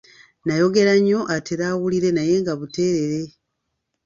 Nayogera 0.45 0.93
nnyo 0.99 1.19
atere 1.35 1.63
awulire 1.71 2.09
naye 2.13 2.33
nga 2.41 2.53
buteerere. 2.59 3.29